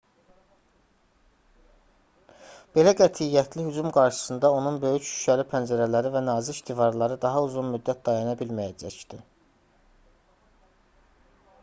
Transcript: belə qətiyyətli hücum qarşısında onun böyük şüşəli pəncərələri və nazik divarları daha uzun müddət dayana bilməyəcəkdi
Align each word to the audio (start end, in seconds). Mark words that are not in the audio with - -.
belə 2.77 2.93
qətiyyətli 3.01 3.65
hücum 3.67 3.91
qarşısında 3.97 4.49
onun 4.61 4.79
böyük 4.85 5.05
şüşəli 5.09 5.45
pəncərələri 5.51 6.11
və 6.17 6.23
nazik 6.29 6.63
divarları 6.71 7.19
daha 7.27 7.45
uzun 7.49 7.71
müddət 7.75 8.03
dayana 8.09 8.35
bilməyəcəkdi 8.41 9.21